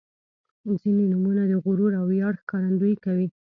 •ځینې 0.79 1.03
نومونه 1.11 1.43
د 1.47 1.53
غرور 1.63 1.91
او 1.99 2.05
ویاړ 2.11 2.33
ښکارندويي 2.41 2.97
کوي. 3.05 3.27